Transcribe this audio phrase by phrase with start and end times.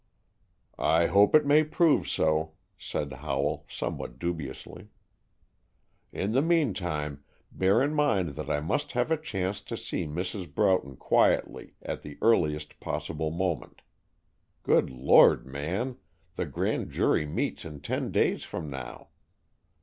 [0.79, 4.87] "I hope it may prove so," said Howell, somewhat dubiously.
[6.11, 10.51] "In the meantime, bear in mind that I must have a chance to see Mrs.
[10.51, 13.83] Broughton quietly at the earliest possible moment.
[14.63, 15.97] Good Lord, man,
[16.35, 19.09] the Grand Jury meets in ten days from now.